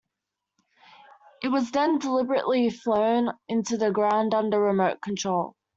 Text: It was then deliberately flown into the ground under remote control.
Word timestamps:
It 1.43 1.49
was 1.49 1.69
then 1.69 1.99
deliberately 1.99 2.71
flown 2.71 3.37
into 3.47 3.77
the 3.77 3.91
ground 3.91 4.33
under 4.33 4.59
remote 4.59 4.99
control. 4.99 5.53